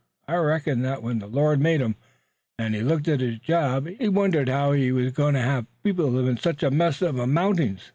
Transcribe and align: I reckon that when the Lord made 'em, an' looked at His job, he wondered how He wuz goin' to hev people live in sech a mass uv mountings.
I 0.27 0.35
reckon 0.37 0.81
that 0.81 1.03
when 1.03 1.19
the 1.19 1.27
Lord 1.27 1.59
made 1.59 1.79
'em, 1.79 1.95
an' 2.57 2.73
looked 2.87 3.07
at 3.07 3.19
His 3.19 3.37
job, 3.37 3.85
he 3.85 4.09
wondered 4.09 4.49
how 4.49 4.71
He 4.71 4.91
wuz 4.91 5.11
goin' 5.11 5.35
to 5.35 5.41
hev 5.41 5.67
people 5.83 6.07
live 6.07 6.27
in 6.27 6.37
sech 6.37 6.63
a 6.63 6.71
mass 6.71 7.01
uv 7.01 7.29
mountings. 7.29 7.89